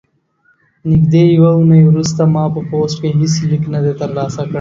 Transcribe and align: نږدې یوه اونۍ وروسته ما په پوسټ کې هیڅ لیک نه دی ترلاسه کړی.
نږدې 0.89 1.23
یوه 1.35 1.49
اونۍ 1.55 1.81
وروسته 1.85 2.21
ما 2.33 2.43
په 2.53 2.61
پوسټ 2.69 2.97
کې 3.01 3.09
هیڅ 3.19 3.33
لیک 3.49 3.63
نه 3.73 3.79
دی 3.83 3.93
ترلاسه 4.01 4.41
کړی. 4.43 4.49